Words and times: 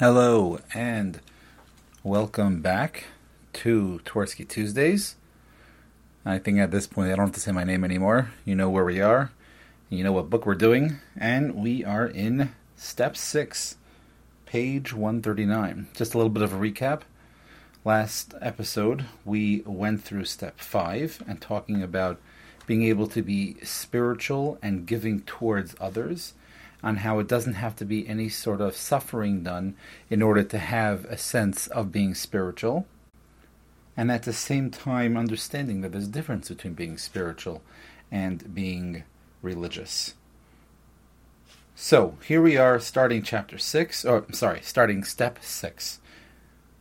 Hello 0.00 0.58
and 0.72 1.20
welcome 2.02 2.62
back 2.62 3.04
to 3.52 4.00
Twersky 4.06 4.48
Tuesdays. 4.48 5.16
I 6.24 6.38
think 6.38 6.58
at 6.58 6.70
this 6.70 6.86
point 6.86 7.12
I 7.12 7.16
don't 7.16 7.26
have 7.26 7.34
to 7.34 7.40
say 7.40 7.52
my 7.52 7.64
name 7.64 7.84
anymore. 7.84 8.30
You 8.46 8.54
know 8.54 8.70
where 8.70 8.86
we 8.86 9.02
are, 9.02 9.30
you 9.90 10.02
know 10.02 10.12
what 10.12 10.30
book 10.30 10.46
we're 10.46 10.54
doing, 10.54 11.00
and 11.18 11.54
we 11.54 11.84
are 11.84 12.06
in 12.06 12.54
step 12.76 13.14
six, 13.14 13.76
page 14.46 14.94
139. 14.94 15.88
Just 15.94 16.14
a 16.14 16.16
little 16.16 16.32
bit 16.32 16.44
of 16.44 16.54
a 16.54 16.56
recap. 16.56 17.02
Last 17.84 18.32
episode 18.40 19.04
we 19.26 19.60
went 19.66 20.02
through 20.02 20.24
step 20.24 20.60
five 20.60 21.22
and 21.28 21.42
talking 21.42 21.82
about 21.82 22.18
being 22.66 22.84
able 22.84 23.06
to 23.08 23.20
be 23.20 23.56
spiritual 23.62 24.58
and 24.62 24.86
giving 24.86 25.20
towards 25.20 25.76
others 25.78 26.32
on 26.82 26.96
how 26.96 27.18
it 27.18 27.28
doesn't 27.28 27.54
have 27.54 27.76
to 27.76 27.84
be 27.84 28.06
any 28.08 28.28
sort 28.28 28.60
of 28.60 28.76
suffering 28.76 29.42
done 29.42 29.74
in 30.08 30.22
order 30.22 30.42
to 30.42 30.58
have 30.58 31.04
a 31.06 31.16
sense 31.16 31.66
of 31.68 31.92
being 31.92 32.14
spiritual. 32.14 32.86
And 33.96 34.10
at 34.10 34.22
the 34.22 34.32
same 34.32 34.70
time, 34.70 35.16
understanding 35.16 35.80
that 35.80 35.92
there's 35.92 36.06
a 36.06 36.10
difference 36.10 36.48
between 36.48 36.74
being 36.74 36.96
spiritual 36.96 37.62
and 38.10 38.54
being 38.54 39.04
religious. 39.42 40.14
So 41.74 42.16
here 42.26 42.42
we 42.42 42.56
are 42.56 42.78
starting 42.78 43.22
chapter 43.22 43.58
6, 43.58 44.04
or 44.04 44.26
sorry, 44.32 44.60
starting 44.62 45.04
step 45.04 45.38
6. 45.42 45.98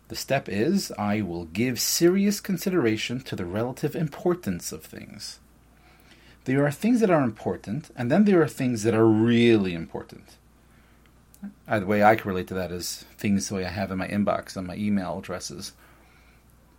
The 0.10 0.16
step 0.16 0.50
is 0.50 0.92
I 0.98 1.22
will 1.22 1.46
give 1.46 1.80
serious 1.80 2.42
consideration 2.42 3.22
to 3.22 3.36
the 3.36 3.46
relative 3.46 3.96
importance 3.96 4.72
of 4.72 4.84
things 4.84 5.40
there 6.46 6.66
are 6.66 6.72
things 6.72 7.00
that 7.02 7.12
are 7.12 7.24
important, 7.24 7.92
and 7.96 8.10
then 8.10 8.26
there 8.26 8.42
are 8.42 8.48
things 8.48 8.84
that 8.84 8.94
are 8.94 9.06
really 9.06 9.74
important. 9.74 10.38
The 11.68 11.86
way 11.86 12.04
I 12.04 12.16
can 12.16 12.28
relate 12.28 12.48
to 12.48 12.54
that 12.56 12.72
is 12.72 13.06
things 13.18 13.48
the 13.48 13.56
way 13.56 13.66
I 13.66 13.70
have 13.70 13.92
in 13.92 13.98
my 13.98 14.08
inbox 14.08 14.58
on 14.58 14.68
my 14.68 14.76
email 14.76 15.20
addresses. 15.20 15.74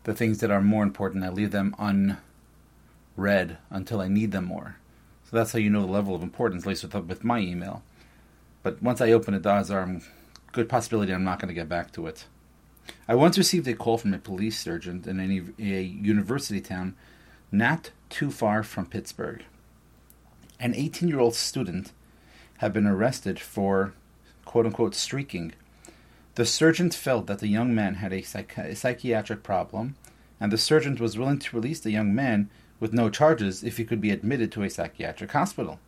The 0.04 0.14
things 0.14 0.38
that 0.40 0.50
are 0.50 0.60
more 0.60 0.82
important, 0.82 1.24
I 1.24 1.28
leave 1.28 1.50
them 1.50 1.74
unread 1.78 3.58
until 3.70 4.00
I 4.00 4.08
need 4.08 4.32
them 4.32 4.44
more. 4.44 4.76
So 5.24 5.36
that's 5.36 5.52
how 5.52 5.58
you 5.58 5.70
know 5.70 5.82
the 5.82 5.92
level 5.92 6.14
of 6.14 6.22
importance, 6.22 6.64
at 6.64 6.68
least 6.68 6.82
with, 6.82 6.94
with 6.94 7.24
my 7.24 7.38
email. 7.38 7.82
But 8.62 8.82
once 8.82 9.00
I 9.00 9.12
open 9.12 9.34
it, 9.34 9.42
there's 9.42 9.70
a 9.70 9.82
um, 9.82 10.02
good 10.52 10.68
possibility 10.68 11.12
I'm 11.12 11.24
not 11.24 11.38
going 11.38 11.48
to 11.48 11.54
get 11.54 11.68
back 11.68 11.92
to 11.92 12.06
it. 12.06 12.26
I 13.06 13.14
once 13.14 13.38
received 13.38 13.68
a 13.68 13.74
call 13.74 13.98
from 13.98 14.12
a 14.12 14.18
police 14.18 14.58
sergeant 14.58 15.06
in 15.06 15.20
a, 15.20 15.62
a 15.62 15.82
university 15.82 16.60
town 16.60 16.96
not 17.52 17.90
too 18.08 18.30
far 18.30 18.62
from 18.62 18.86
Pittsburgh 18.86 19.44
an 20.60 20.74
18 20.74 21.08
year 21.08 21.18
old 21.18 21.34
student 21.34 21.92
had 22.58 22.72
been 22.72 22.86
arrested 22.86 23.40
for 23.40 23.94
quote 24.44 24.66
unquote 24.66 24.94
streaking. 24.94 25.52
The 26.34 26.44
surgeon 26.46 26.90
felt 26.90 27.26
that 27.26 27.40
the 27.40 27.48
young 27.48 27.74
man 27.74 27.94
had 27.94 28.12
a, 28.12 28.24
a, 28.58 28.74
psychiatric 28.76 29.42
problem, 29.42 29.96
and 30.38 30.52
the 30.52 30.58
surgeon 30.58 30.96
was 30.96 31.18
willing 31.18 31.38
to 31.40 31.56
release 31.56 31.80
the 31.80 31.90
young 31.90 32.14
man 32.14 32.50
with 32.78 32.92
no 32.92 33.10
charges 33.10 33.64
if 33.64 33.78
he 33.78 33.84
could 33.84 34.00
be 34.00 34.10
admitted 34.10 34.52
to 34.52 34.62
a 34.62 34.70
psychiatric 34.70 35.32
hospital. 35.32 35.80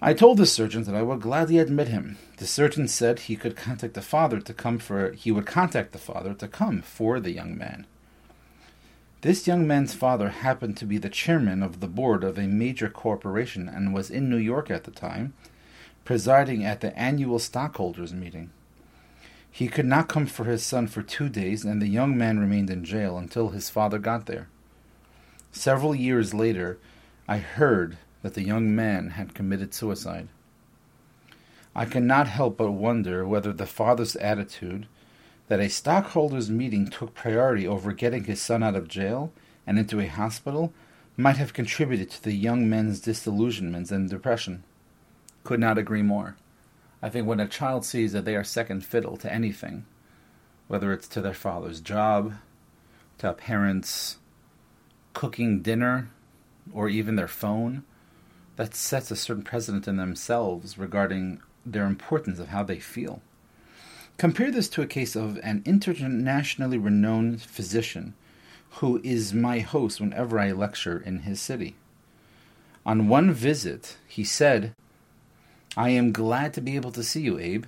I 0.00 0.14
told 0.14 0.36
the 0.36 0.46
surgeon 0.46 0.82
that 0.84 0.94
I 0.96 1.02
would 1.02 1.20
gladly 1.20 1.58
admit 1.58 1.88
him. 1.88 2.18
The 2.38 2.46
surgeon 2.46 2.88
said 2.88 3.20
he 3.20 3.36
could 3.36 3.56
contact 3.56 3.94
the 3.94 4.02
father 4.02 4.40
to 4.40 4.52
come 4.52 4.78
for 4.78 5.12
he 5.12 5.30
would 5.30 5.46
contact 5.46 5.92
the 5.92 5.98
father 5.98 6.34
to 6.34 6.48
come 6.48 6.82
for 6.82 7.20
the 7.20 7.30
young 7.30 7.56
man. 7.56 7.86
This 9.22 9.46
young 9.46 9.68
man's 9.68 9.94
father 9.94 10.30
happened 10.30 10.76
to 10.78 10.84
be 10.84 10.98
the 10.98 11.08
chairman 11.08 11.62
of 11.62 11.78
the 11.78 11.86
board 11.86 12.24
of 12.24 12.36
a 12.38 12.48
major 12.48 12.88
corporation 12.88 13.68
and 13.68 13.94
was 13.94 14.10
in 14.10 14.28
New 14.28 14.36
York 14.36 14.68
at 14.68 14.82
the 14.82 14.90
time, 14.90 15.32
presiding 16.04 16.64
at 16.64 16.80
the 16.80 16.96
annual 16.98 17.38
stockholders' 17.38 18.12
meeting. 18.12 18.50
He 19.48 19.68
could 19.68 19.86
not 19.86 20.08
come 20.08 20.26
for 20.26 20.44
his 20.44 20.64
son 20.64 20.88
for 20.88 21.02
two 21.02 21.28
days, 21.28 21.64
and 21.64 21.80
the 21.80 21.86
young 21.86 22.18
man 22.18 22.40
remained 22.40 22.68
in 22.68 22.84
jail 22.84 23.16
until 23.16 23.50
his 23.50 23.70
father 23.70 24.00
got 24.00 24.26
there. 24.26 24.48
Several 25.52 25.94
years 25.94 26.34
later, 26.34 26.78
I 27.28 27.38
heard 27.38 27.98
that 28.22 28.34
the 28.34 28.42
young 28.42 28.74
man 28.74 29.10
had 29.10 29.34
committed 29.34 29.72
suicide. 29.72 30.26
I 31.76 31.84
cannot 31.84 32.26
help 32.26 32.56
but 32.56 32.72
wonder 32.72 33.24
whether 33.24 33.52
the 33.52 33.66
father's 33.66 34.16
attitude 34.16 34.88
that 35.48 35.60
a 35.60 35.68
stockholders' 35.68 36.50
meeting 36.50 36.88
took 36.88 37.14
priority 37.14 37.66
over 37.66 37.92
getting 37.92 38.24
his 38.24 38.40
son 38.40 38.62
out 38.62 38.76
of 38.76 38.88
jail 38.88 39.32
and 39.66 39.78
into 39.78 40.00
a 40.00 40.06
hospital 40.06 40.72
might 41.16 41.36
have 41.36 41.52
contributed 41.52 42.10
to 42.10 42.22
the 42.22 42.32
young 42.32 42.68
men's 42.68 43.00
disillusionment 43.00 43.90
and 43.90 44.08
depression. 44.08 44.64
Could 45.44 45.60
not 45.60 45.78
agree 45.78 46.02
more. 46.02 46.36
I 47.02 47.08
think 47.08 47.26
when 47.26 47.40
a 47.40 47.48
child 47.48 47.84
sees 47.84 48.12
that 48.12 48.24
they 48.24 48.36
are 48.36 48.44
second 48.44 48.84
fiddle 48.84 49.16
to 49.18 49.32
anything, 49.32 49.84
whether 50.68 50.92
it's 50.92 51.08
to 51.08 51.20
their 51.20 51.34
father's 51.34 51.80
job, 51.80 52.34
to 53.18 53.30
a 53.30 53.34
parent's 53.34 54.18
cooking 55.12 55.60
dinner, 55.60 56.10
or 56.72 56.88
even 56.88 57.16
their 57.16 57.28
phone, 57.28 57.82
that 58.56 58.74
sets 58.74 59.10
a 59.10 59.16
certain 59.16 59.42
precedent 59.42 59.88
in 59.88 59.96
themselves 59.96 60.78
regarding 60.78 61.40
their 61.66 61.86
importance 61.86 62.38
of 62.38 62.48
how 62.48 62.62
they 62.62 62.78
feel. 62.78 63.20
Compare 64.22 64.52
this 64.52 64.68
to 64.68 64.82
a 64.82 64.86
case 64.86 65.16
of 65.16 65.40
an 65.42 65.64
internationally 65.66 66.78
renowned 66.78 67.42
physician 67.42 68.14
who 68.74 69.00
is 69.02 69.34
my 69.34 69.58
host 69.58 70.00
whenever 70.00 70.38
I 70.38 70.52
lecture 70.52 71.02
in 71.04 71.22
his 71.22 71.40
city. 71.40 71.74
On 72.86 73.08
one 73.08 73.32
visit, 73.32 73.96
he 74.06 74.22
said, 74.22 74.76
I 75.76 75.88
am 75.88 76.12
glad 76.12 76.54
to 76.54 76.60
be 76.60 76.76
able 76.76 76.92
to 76.92 77.02
see 77.02 77.22
you, 77.22 77.40
Abe. 77.40 77.64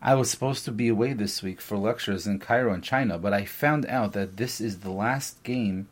I 0.00 0.14
was 0.14 0.30
supposed 0.30 0.64
to 0.64 0.72
be 0.72 0.88
away 0.88 1.12
this 1.12 1.42
week 1.42 1.60
for 1.60 1.76
lectures 1.76 2.26
in 2.26 2.38
Cairo 2.38 2.72
and 2.72 2.82
China, 2.82 3.18
but 3.18 3.34
I 3.34 3.44
found 3.44 3.84
out 3.84 4.14
that 4.14 4.38
this 4.38 4.58
is 4.58 4.78
the 4.78 4.90
last 4.90 5.42
game 5.42 5.86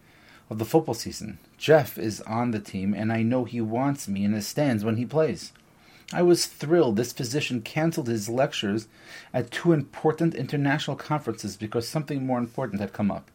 of 0.48 0.56
the 0.58 0.64
football 0.64 0.94
season. 0.94 1.38
Jeff 1.58 1.98
is 1.98 2.22
on 2.22 2.52
the 2.52 2.60
team, 2.60 2.94
and 2.94 3.12
I 3.12 3.20
know 3.20 3.44
he 3.44 3.60
wants 3.60 4.08
me 4.08 4.24
in 4.24 4.32
the 4.32 4.40
stands 4.40 4.86
when 4.86 4.96
he 4.96 5.04
plays. 5.04 5.52
I 6.12 6.22
was 6.22 6.46
thrilled 6.46 6.96
this 6.96 7.12
physician 7.12 7.60
canceled 7.60 8.08
his 8.08 8.28
lectures 8.28 8.88
at 9.34 9.50
two 9.50 9.72
important 9.72 10.34
international 10.34 10.96
conferences 10.96 11.56
because 11.56 11.86
something 11.86 12.24
more 12.26 12.38
important 12.38 12.80
had 12.80 12.92
come 12.92 13.10
up 13.10 13.30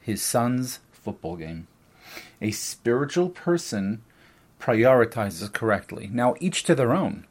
his 0.00 0.22
son's 0.22 0.80
football 0.90 1.36
game. 1.36 1.66
A 2.40 2.50
spiritual 2.50 3.28
person 3.28 4.02
prioritizes 4.58 5.52
correctly. 5.52 6.08
Now, 6.10 6.34
each 6.40 6.64
to 6.64 6.74
their 6.74 6.94
own. 6.94 7.26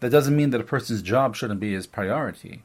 That 0.00 0.08
doesn't 0.10 0.34
mean 0.34 0.48
that 0.50 0.60
a 0.60 0.64
person's 0.64 1.02
job 1.02 1.36
shouldn't 1.36 1.60
be 1.60 1.74
his 1.74 1.86
priority. 1.86 2.62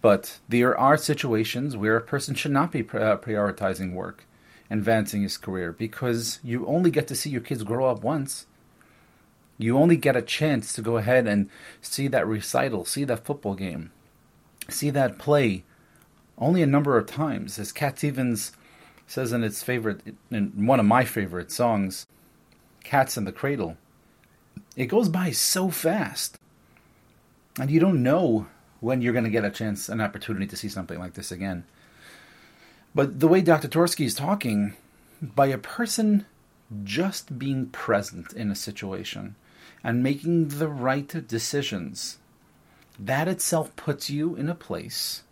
But 0.00 0.38
there 0.48 0.78
are 0.78 0.96
situations 0.96 1.76
where 1.76 1.96
a 1.96 2.00
person 2.00 2.34
should 2.34 2.52
not 2.52 2.72
be 2.72 2.80
uh, 2.80 3.16
prioritizing 3.16 3.92
work, 3.92 4.24
advancing 4.70 5.22
his 5.22 5.36
career, 5.36 5.72
because 5.72 6.38
you 6.42 6.66
only 6.66 6.90
get 6.90 7.06
to 7.08 7.16
see 7.16 7.30
your 7.30 7.42
kids 7.42 7.64
grow 7.64 7.86
up 7.86 8.02
once. 8.02 8.46
You 9.60 9.76
only 9.76 9.96
get 9.96 10.16
a 10.16 10.22
chance 10.22 10.72
to 10.72 10.80
go 10.80 10.96
ahead 10.96 11.26
and 11.26 11.50
see 11.82 12.08
that 12.08 12.26
recital, 12.26 12.86
see 12.86 13.04
that 13.04 13.26
football 13.26 13.54
game, 13.54 13.92
see 14.70 14.88
that 14.88 15.18
play 15.18 15.64
only 16.38 16.62
a 16.62 16.66
number 16.66 16.96
of 16.96 17.06
times. 17.06 17.58
As 17.58 17.70
Cat 17.70 17.98
Stevens 17.98 18.52
says 19.06 19.32
in 19.32 19.44
its 19.44 19.62
favorite, 19.62 20.00
in 20.30 20.66
one 20.66 20.80
of 20.80 20.86
my 20.86 21.04
favorite 21.04 21.52
songs, 21.52 22.06
Cats 22.84 23.18
in 23.18 23.24
the 23.24 23.32
Cradle, 23.32 23.76
it 24.76 24.86
goes 24.86 25.10
by 25.10 25.30
so 25.30 25.68
fast. 25.68 26.38
And 27.58 27.70
you 27.70 27.80
don't 27.80 28.02
know 28.02 28.46
when 28.80 29.02
you're 29.02 29.12
going 29.12 29.26
to 29.26 29.30
get 29.30 29.44
a 29.44 29.50
chance, 29.50 29.90
an 29.90 30.00
opportunity 30.00 30.46
to 30.46 30.56
see 30.56 30.70
something 30.70 30.98
like 30.98 31.12
this 31.12 31.30
again. 31.30 31.64
But 32.94 33.20
the 33.20 33.28
way 33.28 33.42
Dr. 33.42 33.68
Twerski 33.68 34.06
is 34.06 34.14
talking, 34.14 34.74
by 35.20 35.48
a 35.48 35.58
person 35.58 36.24
just 36.82 37.38
being 37.38 37.66
present 37.66 38.32
in 38.32 38.50
a 38.50 38.56
situation, 38.56 39.36
and 39.82 40.02
making 40.02 40.48
the 40.48 40.68
right 40.68 41.26
decisions, 41.26 42.18
that 42.98 43.28
itself 43.28 43.74
puts 43.76 44.10
you 44.10 44.34
in 44.36 44.48
a 44.48 44.54
place 44.54 45.22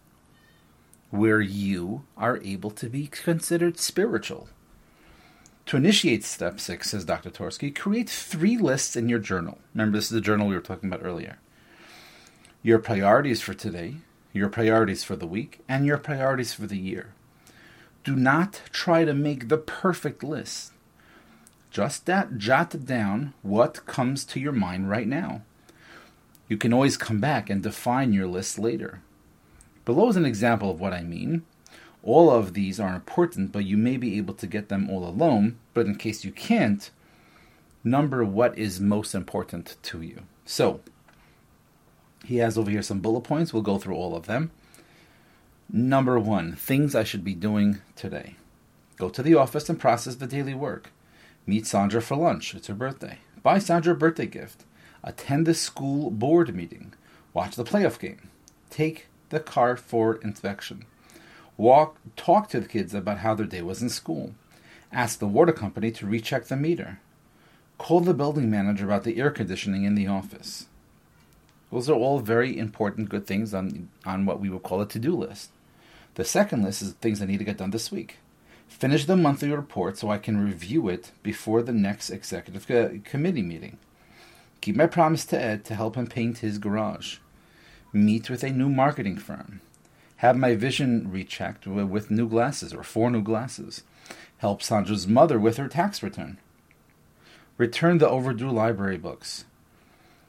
where 1.11 1.41
you 1.41 2.05
are 2.17 2.41
able 2.43 2.71
to 2.71 2.89
be 2.89 3.07
considered 3.07 3.79
spiritual. 3.79 4.49
To 5.67 5.77
initiate 5.77 6.25
step 6.25 6.61
six, 6.61 6.91
says 6.91 7.05
Dr. 7.05 7.31
Twerski, 7.31 7.75
create 7.75 8.09
three 8.09 8.57
lists 8.57 8.97
in 8.97 9.09
your 9.09 9.19
journal. 9.19 9.59
Remember, 9.75 9.99
this 9.99 10.07
is 10.07 10.11
the 10.11 10.21
journal 10.21 10.49
we 10.49 10.55
were 10.55 10.61
talking 10.61 10.89
about 10.89 11.05
earlier. 11.05 11.39
Your 12.63 12.79
priorities 12.79 13.43
for 13.43 13.55
today, 13.55 13.97
your 14.33 14.49
priorities 14.49 15.05
for 15.05 15.17
the 15.17 15.27
week, 15.27 15.61
and 15.69 15.85
your 15.85 15.99
priorities 15.99 16.55
for 16.55 16.67
the 16.67 16.79
year. 16.79 17.13
Do 18.05 18.17
not 18.17 18.63
try 18.73 19.05
to 19.05 19.13
make 19.13 19.49
the 19.49 19.59
perfect 19.59 20.25
list. 20.25 20.73
Just 21.79 22.07
that, 22.07 22.39
jot 22.39 22.87
down 22.87 23.35
what 23.43 23.87
comes 23.87 24.25
to 24.25 24.41
your 24.41 24.51
mind 24.51 24.91
right 24.91 25.07
now. 25.07 25.43
You 26.49 26.57
can 26.57 26.73
always 26.73 26.97
come 26.97 27.21
back 27.21 27.49
and 27.49 27.63
define 27.63 28.13
your 28.13 28.27
list 28.27 28.59
later. 28.59 29.01
Below 29.85 30.09
is 30.09 30.17
an 30.17 30.25
example 30.27 30.73
of 30.73 30.81
what 30.81 30.93
I 30.93 31.05
mean. 31.05 31.45
All 32.03 32.33
of 32.33 32.55
these 32.55 32.81
are 32.81 32.97
important, 32.97 33.53
but 33.53 33.65
you 33.65 33.77
may 33.77 33.97
be 33.97 34.19
able 34.19 34.35
to 34.35 34.47
get 34.49 34.71
them 34.71 34.91
all 34.91 35.07
alone. 35.07 35.57
But 35.73 35.87
in 35.87 35.95
case 35.95 36.25
you 36.25 36.33
can't, 36.33 36.91
number 37.85 38.25
what 38.25 38.59
is 38.59 38.81
most 38.81 39.15
important 39.15 39.77
to 39.85 40.03
you. 40.03 40.23
So, 40.45 40.81
He 42.25 42.39
has 42.39 42.59
over 42.59 42.73
here 42.73 42.83
some 42.83 42.99
bullet 42.99 43.21
points. 43.21 43.53
We'll 43.53 43.63
go 43.63 43.79
through 43.79 43.95
all 43.95 44.17
of 44.17 44.27
them. 44.27 44.51
Number 45.71 46.19
one, 46.19 46.57
things 46.57 46.97
I 46.97 47.05
should 47.05 47.23
be 47.23 47.35
doing 47.35 47.79
today. 47.95 48.35
Go 48.97 49.09
to 49.11 49.23
the 49.23 49.37
office 49.37 49.69
and 49.69 49.79
process 49.79 50.17
the 50.17 50.27
daily 50.27 50.55
work. 50.55 50.91
Meet 51.49 51.67
Sandra 51.67 52.03
for 52.03 52.15
lunch. 52.15 52.55
It's 52.55 52.67
her 52.67 52.75
birthday. 52.75 53.21
Buy 53.43 53.59
Sandra 53.59 53.95
a 53.95 53.97
birthday 53.97 54.27
gift. 54.27 54.65
Attend 55.03 55.47
the 55.47 55.55
school 55.55 56.11
board 56.11 56.55
meeting. 56.55 56.93
Watch 57.33 57.57
the 57.57 57.65
playoff 57.65 57.99
game. 57.99 58.29
Take 58.69 59.07
the 59.31 59.41
car 59.41 59.75
for 59.75 60.17
inspection. 60.17 60.85
Walk, 61.57 61.97
talk 62.17 62.51
to 62.51 62.61
the 62.61 62.69
kids 62.69 62.93
about 62.93 63.21
how 63.21 63.35
their 63.35 63.47
day 63.47 63.63
was 63.63 63.81
in 63.81 63.89
school. 63.89 64.35
Ask 64.93 65.21
the 65.21 65.27
water 65.27 65.53
company 65.53 65.91
to 65.93 66.07
recheck 66.07 66.45
the 66.45 66.57
meter. 66.57 67.01
Call 67.79 68.01
the 68.01 68.13
building 68.13 68.51
manager 68.51 68.85
about 68.85 69.05
the 69.05 69.19
air 69.19 69.31
conditioning 69.31 69.85
in 69.85 69.95
the 69.95 70.07
office. 70.07 70.67
Those 71.73 71.89
are 71.89 71.95
all 71.95 72.19
very 72.19 72.59
important, 72.59 73.09
good 73.09 73.27
things 73.27 73.55
on, 73.55 73.89
on 74.05 74.27
what 74.27 74.39
we 74.39 74.51
would 74.51 74.65
call 74.65 74.83
a 74.83 74.87
to 74.89 74.99
do 74.99 75.17
list. 75.17 75.49
The 76.17 76.27
second 76.27 76.63
list 76.63 76.83
is 76.83 76.93
things 76.93 77.23
I 77.23 77.27
need 77.27 77.39
to 77.39 77.45
get 77.45 77.57
done 77.57 77.71
this 77.71 77.91
week. 77.91 78.19
Finish 78.69 79.07
the 79.07 79.17
monthly 79.17 79.51
report 79.51 79.99
so 79.99 80.11
I 80.11 80.19
can 80.19 80.45
review 80.45 80.89
it 80.89 81.11
before 81.23 81.63
the 81.63 81.73
next 81.73 82.11
executive 82.11 82.69
co- 82.69 83.01
committee 83.05 83.43
meeting. 83.43 83.79
Keep 84.61 84.77
my 84.77 84.87
promise 84.87 85.25
to 85.27 85.41
Ed 85.41 85.65
to 85.65 85.75
help 85.75 85.97
him 85.97 86.07
paint 86.07 86.39
his 86.39 86.59
garage. 86.59 87.17
Meet 87.93 88.31
with 88.31 88.45
a 88.45 88.51
new 88.51 88.69
marketing 88.69 89.19
firm. 89.19 89.61
Have 90.17 90.37
my 90.37 90.55
vision 90.55 91.11
rechecked 91.11 91.67
with 91.67 92.11
new 92.11 92.29
glasses 92.29 92.75
or 92.75 92.83
four 92.83 93.11
new 93.11 93.23
glasses. 93.23 93.83
Help 94.39 94.63
Sandra's 94.63 95.07
mother 95.07 95.39
with 95.39 95.57
her 95.57 95.69
tax 95.69 96.03
return. 96.03 96.39
Return 97.57 97.99
the 97.99 98.09
overdue 98.09 98.51
library 98.51 98.99
books. 98.99 99.45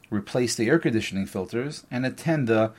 Replace 0.10 0.56
the 0.56 0.68
air 0.68 0.80
conditioning 0.80 1.28
filters 1.28 1.86
and 1.92 2.06
attend 2.06 2.48
the 2.48 2.72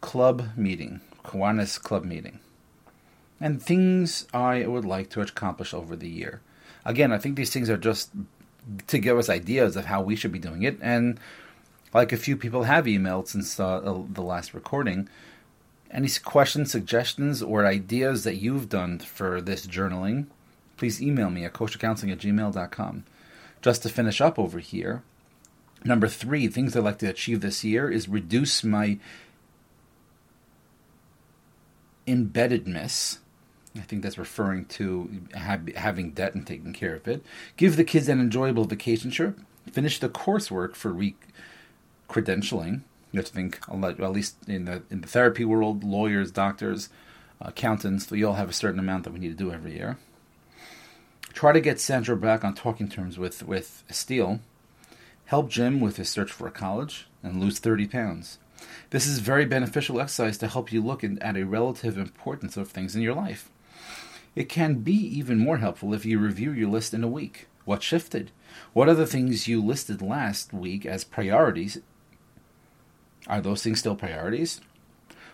club 0.00 0.50
meeting, 0.56 1.00
Kiwanis 1.24 1.80
club 1.80 2.04
meeting. 2.04 2.40
And 3.44 3.62
things 3.62 4.26
I 4.32 4.66
would 4.66 4.86
like 4.86 5.10
to 5.10 5.20
accomplish 5.20 5.74
over 5.74 5.96
the 5.96 6.08
year. 6.08 6.40
Again, 6.82 7.12
I 7.12 7.18
think 7.18 7.36
these 7.36 7.52
things 7.52 7.68
are 7.68 7.76
just 7.76 8.08
to 8.86 8.98
give 8.98 9.18
us 9.18 9.28
ideas 9.28 9.76
of 9.76 9.84
how 9.84 10.00
we 10.00 10.16
should 10.16 10.32
be 10.32 10.38
doing 10.38 10.62
it. 10.62 10.78
And 10.80 11.20
like 11.92 12.10
a 12.10 12.16
few 12.16 12.38
people 12.38 12.62
have 12.62 12.86
emailed 12.86 13.28
since 13.28 13.60
uh, 13.60 13.80
the 14.10 14.22
last 14.22 14.54
recording, 14.54 15.10
any 15.90 16.08
questions, 16.24 16.70
suggestions, 16.70 17.42
or 17.42 17.66
ideas 17.66 18.24
that 18.24 18.36
you've 18.36 18.70
done 18.70 18.98
for 18.98 19.42
this 19.42 19.66
journaling, 19.66 20.28
please 20.78 21.02
email 21.02 21.28
me 21.28 21.44
at 21.44 21.52
koshercounseling 21.52 22.12
at 22.12 22.20
gmail.com. 22.20 23.04
Just 23.60 23.82
to 23.82 23.90
finish 23.90 24.22
up 24.22 24.38
over 24.38 24.58
here, 24.58 25.02
number 25.84 26.08
three, 26.08 26.48
things 26.48 26.74
I'd 26.74 26.82
like 26.84 26.98
to 27.00 27.10
achieve 27.10 27.42
this 27.42 27.62
year 27.62 27.90
is 27.90 28.08
reduce 28.08 28.64
my 28.64 28.98
embeddedness. 32.08 33.18
I 33.76 33.80
think 33.80 34.02
that's 34.02 34.18
referring 34.18 34.66
to 34.66 35.22
having 35.34 36.12
debt 36.12 36.34
and 36.34 36.46
taking 36.46 36.72
care 36.72 36.94
of 36.94 37.08
it. 37.08 37.24
Give 37.56 37.76
the 37.76 37.84
kids 37.84 38.08
an 38.08 38.20
enjoyable 38.20 38.64
vacation 38.64 39.10
trip. 39.10 39.40
Finish 39.70 39.98
the 39.98 40.08
coursework 40.08 40.76
for 40.76 40.92
re 40.92 41.16
credentialing. 42.08 42.82
You 43.10 43.18
have 43.18 43.26
to 43.26 43.32
think, 43.32 43.60
at 43.68 44.12
least 44.12 44.36
in 44.46 44.66
the 44.66 44.82
in 44.90 45.00
the 45.00 45.08
therapy 45.08 45.44
world, 45.44 45.82
lawyers, 45.82 46.30
doctors, 46.30 46.88
accountants, 47.40 48.10
we 48.10 48.22
all 48.22 48.34
have 48.34 48.50
a 48.50 48.52
certain 48.52 48.78
amount 48.78 49.04
that 49.04 49.12
we 49.12 49.18
need 49.18 49.36
to 49.36 49.44
do 49.44 49.52
every 49.52 49.74
year. 49.74 49.98
Try 51.32 51.52
to 51.52 51.60
get 51.60 51.80
Sandra 51.80 52.16
back 52.16 52.44
on 52.44 52.54
talking 52.54 52.88
terms 52.88 53.18
with 53.18 53.42
with 53.42 53.82
Steele. 53.90 54.40
Help 55.26 55.48
Jim 55.48 55.80
with 55.80 55.96
his 55.96 56.08
search 56.08 56.30
for 56.30 56.46
a 56.46 56.52
college 56.52 57.06
and 57.22 57.40
lose 57.40 57.58
30 57.58 57.86
pounds. 57.88 58.38
This 58.90 59.06
is 59.06 59.18
very 59.18 59.46
beneficial 59.46 60.00
exercise 60.00 60.38
to 60.38 60.48
help 60.48 60.70
you 60.70 60.82
look 60.82 61.02
at 61.02 61.36
a 61.36 61.44
relative 61.44 61.98
importance 61.98 62.56
of 62.56 62.68
things 62.68 62.94
in 62.94 63.02
your 63.02 63.14
life. 63.14 63.50
It 64.34 64.48
can 64.48 64.76
be 64.76 64.92
even 64.92 65.38
more 65.38 65.58
helpful 65.58 65.94
if 65.94 66.04
you 66.04 66.18
review 66.18 66.52
your 66.52 66.68
list 66.68 66.92
in 66.92 67.04
a 67.04 67.08
week. 67.08 67.46
What 67.64 67.82
shifted? 67.82 68.30
What 68.72 68.88
are 68.88 68.94
the 68.94 69.06
things 69.06 69.48
you 69.48 69.62
listed 69.62 70.02
last 70.02 70.52
week 70.52 70.84
as 70.84 71.04
priorities 71.04 71.78
are 73.26 73.40
those 73.40 73.62
things 73.62 73.78
still 73.78 73.96
priorities? 73.96 74.60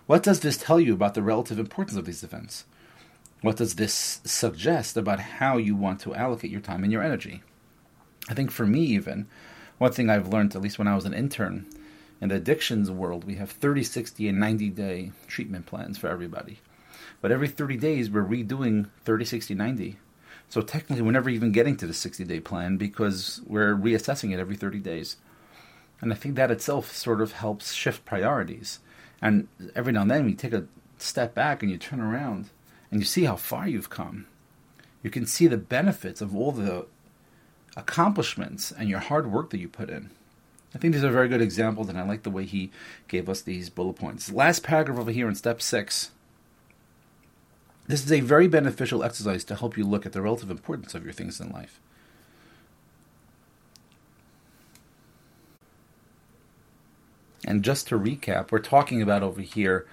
What 0.07 0.23
does 0.23 0.41
this 0.41 0.57
tell 0.57 0.81
you 0.81 0.95
about 0.95 1.15
the 1.15 1.23
relative 1.23 1.59
importance 1.59 1.97
of 1.97 2.05
these 2.05 2.23
events? 2.23 2.65
What 3.43 3.57
does 3.57 3.77
this 3.77 4.21
suggest 4.25 4.97
about 4.97 5.21
how 5.21 5.57
you 5.57 5.75
want 5.75 6.01
to 6.01 6.15
allocate 6.15 6.51
your 6.51 6.61
time 6.61 6.85
and 6.85 6.93
your 6.93 7.03
energy? 7.03 7.43
I 8.29 8.35
think 8.35 8.51
for 8.51 8.67
me, 8.67 8.81
even, 8.83 9.29
one 9.79 9.93
thing 9.93 10.11
I've 10.11 10.29
learned, 10.29 10.55
at 10.55 10.63
least 10.63 10.79
when 10.79 10.89
I 10.89 10.95
was 10.95 11.05
an 11.05 11.15
intern, 11.15 11.67
in 12.21 12.29
the 12.29 12.37
addictions 12.37 12.91
world, 12.91 13.25
we 13.25 13.37
have 13.37 13.51
30, 13.51 13.83
60, 13.83 14.29
and 14.29 14.39
90 14.39 14.69
day 14.71 15.13
treatment 15.27 15.67
plans 15.67 15.97
for 15.97 16.09
everybody. 16.09 16.59
But 17.21 17.33
every 17.33 17.49
30 17.49 17.77
days, 17.77 18.11
we're 18.11 18.25
redoing 18.25 18.89
30, 19.05 19.25
60, 19.25 19.55
90. 19.55 19.99
So 20.49 20.63
technically, 20.63 21.03
we're 21.03 21.13
never 21.13 21.31
even 21.31 21.53
getting 21.53 21.77
to 21.77 21.87
the 21.87 21.95
60 21.95 22.25
day 22.25 22.41
plan 22.41 22.77
because 22.77 23.41
we're 23.47 23.75
reassessing 23.75 24.33
it 24.33 24.41
every 24.41 24.57
30 24.57 24.79
days. 24.81 25.17
And 26.01 26.13
I 26.13 26.17
think 26.17 26.35
that 26.37 26.51
itself 26.51 26.95
sort 26.95 27.21
of 27.21 27.33
helps 27.33 27.73
shift 27.73 28.05
priorities. 28.05 28.81
And 29.21 29.49
every 29.75 29.93
now 29.93 30.03
and 30.03 30.11
then 30.11 30.25
we 30.25 30.35
take 30.35 30.55
a 30.55 30.67
step 30.99 31.35
back 31.35 31.63
and 31.63 31.71
you 31.71 31.79
turn 31.79 32.01
around 32.01 32.51
and 32.91 33.01
you 33.01 33.07
see 33.07 33.25
how 33.25 33.37
far 33.37 33.69
you've 33.69 33.91
come. 33.91 34.27
You 35.03 35.11
can 35.11 35.27
see 35.27 35.47
the 35.47 35.57
benefits 35.57 36.21
of 36.21 36.35
all 36.35 36.53
the 36.53 36.87
accomplishments 37.77 38.73
and 38.73 38.89
your 38.89 38.99
hard 38.99 39.31
work 39.31 39.51
that 39.51 39.61
you 39.61 39.69
put 39.69 39.91
in. 39.91 40.11
I 40.75 40.79
think 40.79 40.95
these 40.95 41.05
are 41.05 41.11
very 41.11 41.29
good 41.29 41.43
examples, 41.43 41.89
and 41.89 41.99
I 41.99 42.03
like 42.03 42.23
the 42.23 42.31
way 42.31 42.45
he 42.45 42.71
gave 43.09 43.29
us 43.29 43.41
these 43.41 43.71
bullet 43.71 43.97
points. 43.97 44.31
Last 44.31 44.63
paragraph 44.63 44.99
over 44.99 45.11
here 45.11 45.29
in 45.29 45.35
step 45.35 45.61
six. 45.61 46.11
This 47.91 48.05
is 48.05 48.13
a 48.13 48.21
very 48.21 48.47
beneficial 48.47 49.03
exercise 49.03 49.43
to 49.45 49.57
help 49.57 49.77
you 49.77 49.85
look 49.85 50.07
at 50.07 50.13
the 50.13 50.23
relative 50.23 50.49
importance 50.49 50.95
of 50.95 51.03
your 51.03 51.13
things 51.13 51.41
in 51.41 51.51
life. 51.51 51.81
And 57.45 57.65
just 57.65 57.89
to 57.89 57.99
recap, 57.99 58.53
we're 58.53 58.61
talking 58.61 59.03
about 59.03 59.25
over 59.25 59.41
here 59.41 59.89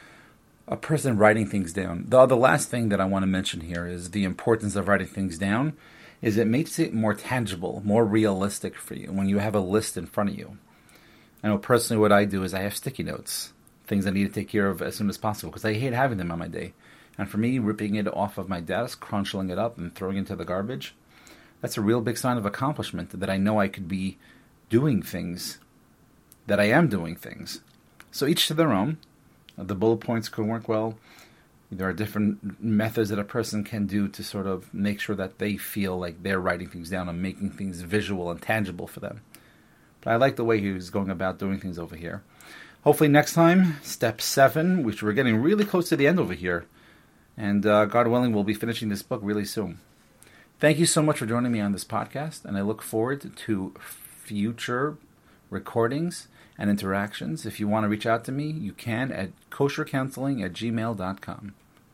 a 0.68 0.78
person 0.78 1.18
writing 1.18 1.48
things 1.48 1.74
down. 1.74 2.06
The, 2.08 2.28
the 2.28 2.38
last 2.38 2.70
thing 2.70 2.90
that 2.90 3.02
I 3.02 3.06
want 3.06 3.24
to 3.24 3.28
mention 3.28 3.62
here 3.62 3.88
is 3.88 4.12
the 4.12 4.26
importance 4.26 4.76
of 4.76 4.88
writing 4.88 5.08
things 5.08 5.40
down 5.40 5.76
is 6.22 6.38
it 6.38 6.46
makes 6.46 6.78
it 6.78 6.94
more 6.94 7.16
tangible, 7.16 7.82
more 7.84 8.06
realistic 8.06 8.76
for 8.76 8.94
you 8.94 9.12
when 9.12 9.28
you 9.28 9.40
have 9.40 9.56
a 9.56 9.60
list 9.60 9.98
in 9.98 10.06
front 10.06 10.30
of 10.30 10.38
you. 10.38 10.60
I 11.44 11.48
know 11.48 11.58
personally 11.58 12.00
what 12.00 12.12
I 12.12 12.26
do 12.26 12.44
is 12.44 12.54
I 12.54 12.62
have 12.62 12.76
sticky 12.76 13.02
notes, 13.02 13.54
things 13.88 14.06
I 14.06 14.12
need 14.12 14.28
to 14.28 14.34
take 14.34 14.50
care 14.50 14.70
of 14.70 14.84
as 14.84 14.96
soon 14.96 15.10
as 15.10 15.18
possible 15.18 15.50
because 15.50 15.66
I 15.66 15.74
hate 15.74 15.94
having 15.94 16.20
them 16.20 16.32
on 16.32 16.38
my 16.38 16.48
day. 16.48 16.74
And 17.18 17.30
for 17.30 17.38
me, 17.38 17.60
ripping 17.60 17.96
it 17.96 18.08
off 18.08 18.38
of 18.38 18.50
my 18.50 18.60
desk, 18.60 19.00
crunching 19.00 19.50
it 19.50 19.58
up, 19.58 19.78
and 19.78 19.94
throwing 19.94 20.18
it 20.18 20.20
into 20.20 20.36
the 20.36 20.46
garbage, 20.46 20.94
that's 21.62 21.78
a 21.78 21.82
real 21.82 22.02
big 22.02 22.18
sign 22.18 22.38
of 22.38 22.46
accomplishment 22.46 23.20
that 23.20 23.30
I 23.30 23.38
know 23.38 23.60
I 23.60 23.68
could 23.68 23.88
be 23.88 24.18
doing 24.70 25.02
things 25.02 25.60
that 26.46 26.60
I 26.60 26.66
am 26.66 26.88
doing 26.88 27.16
things. 27.16 27.62
So 28.12 28.26
each 28.26 28.48
to 28.48 28.54
their 28.54 28.72
own. 28.72 28.98
The 29.58 29.76
bullet 29.76 29.98
points 29.98 30.30
could 30.30 30.46
work 30.46 30.68
well. 30.68 30.98
There 31.72 31.90
are 31.90 31.94
different 31.94 32.62
methods 32.64 33.10
that 33.10 33.20
a 33.20 33.24
person 33.26 33.64
can 33.64 33.88
do 33.88 34.08
to 34.08 34.24
sort 34.24 34.48
of 34.48 34.74
make 34.74 35.02
sure 35.02 35.16
that 35.16 35.40
they 35.40 35.58
feel 35.58 35.98
like 35.98 36.24
they're 36.24 36.40
writing 36.40 36.70
things 36.70 36.90
down 36.90 37.10
and 37.10 37.22
making 37.22 37.52
things 37.52 37.82
visual 37.82 38.32
and 38.32 38.42
tangible 38.42 38.88
for 38.88 39.02
them. 39.02 39.22
But 40.02 40.14
I 40.14 40.16
like 40.16 40.38
the 40.38 40.46
way 40.46 40.62
he's 40.62 40.90
going 40.90 41.10
about 41.10 41.40
doing 41.40 41.60
things 41.60 41.78
over 41.78 41.96
here. 41.96 42.24
Hopefully, 42.84 43.10
next 43.10 43.34
time, 43.34 43.78
step 43.82 44.22
seven, 44.22 44.84
which 44.84 45.04
we're 45.04 45.12
getting 45.12 45.42
really 45.42 45.66
close 45.66 45.90
to 45.90 45.98
the 45.98 46.08
end 46.08 46.20
over 46.20 46.34
here. 46.34 46.66
And 47.38 47.66
uh, 47.66 47.86
God 47.86 48.08
willing, 48.08 48.34
we'll 48.34 48.44
be 48.44 48.54
finishing 48.54 48.90
this 48.90 49.04
book 49.04 49.22
really 49.24 49.46
soon. 49.46 49.80
Thank 50.60 50.80
you 50.80 50.88
so 50.88 51.04
much 51.04 51.20
for 51.20 51.28
joining 51.28 51.52
me 51.52 51.60
on 51.60 51.72
this 51.72 51.86
podcast, 51.86 52.44
and 52.44 52.58
I 52.58 52.62
look 52.62 52.82
forward 52.82 53.36
to 53.36 53.74
future 53.80 54.98
recordings 55.52 56.28
and 56.58 56.70
interactions. 56.70 57.46
If 57.46 57.60
you 57.60 57.68
want 57.68 57.84
to 57.84 57.90
reach 57.90 58.08
out 58.08 58.26
to 58.26 58.32
me, 58.32 58.50
you 58.50 58.74
can 58.74 59.12
at 59.12 59.30
koshercounseling 59.52 60.44
at 60.44 60.54
gmail.com. 60.54 61.54